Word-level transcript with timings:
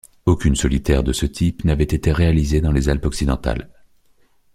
Aucune 0.25 0.55
solitaire 0.55 1.03
de 1.03 1.13
ce 1.13 1.27
type 1.27 1.63
n'avait 1.63 1.83
été 1.83 2.11
réalisée 2.11 2.59
dans 2.59 2.71
les 2.71 2.89
Alpes 2.89 3.05
occidentales. 3.05 3.69